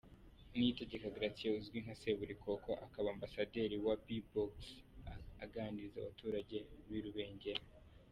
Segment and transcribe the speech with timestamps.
[0.57, 4.51] Niyitegeka Gratien uzwi nka Seburikoko akaba ambasaderi wa Bbox
[5.43, 7.63] aganiriza abaturage b'i Rubengera.